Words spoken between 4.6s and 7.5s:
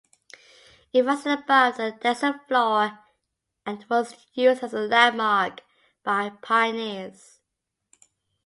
as a landmark by pioneers.